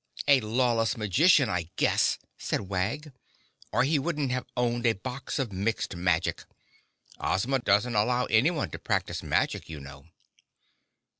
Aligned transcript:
"A 0.27 0.39
lawless 0.39 0.97
magician, 0.97 1.47
I 1.47 1.69
guess," 1.75 2.17
said 2.35 2.61
Wag, 2.61 3.11
"or 3.71 3.83
he 3.83 3.99
wouldn't 3.99 4.31
have 4.31 4.47
owned 4.57 4.83
a 4.87 4.93
box 4.93 5.37
of 5.37 5.53
Mixed 5.53 5.95
Magic. 5.95 6.43
Ozma 7.19 7.59
doesn't 7.59 7.93
allow 7.93 8.25
anyone 8.25 8.71
to 8.71 8.79
practice 8.79 9.21
magic, 9.21 9.69
you 9.69 9.79
know." 9.79 10.07